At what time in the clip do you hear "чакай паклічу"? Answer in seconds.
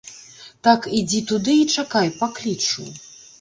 1.75-2.89